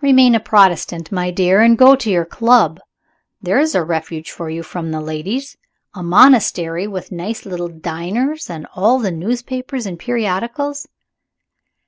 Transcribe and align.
"Remain 0.00 0.36
a 0.36 0.38
Protestant, 0.40 1.10
my 1.10 1.32
dear, 1.32 1.60
and 1.62 1.76
go 1.76 1.96
to 1.96 2.08
your 2.08 2.24
club. 2.24 2.78
There 3.42 3.58
is 3.58 3.74
a 3.74 3.82
refuge 3.82 4.30
for 4.30 4.48
you 4.48 4.62
from 4.62 4.92
the 4.92 5.00
ladies 5.00 5.56
a 5.92 6.00
monastery, 6.00 6.86
with 6.86 7.10
nice 7.10 7.44
little 7.44 7.66
dinners, 7.66 8.48
and 8.48 8.68
all 8.76 9.00
the 9.00 9.10
newspapers 9.10 9.84
and 9.84 9.98
periodicals." 9.98 10.86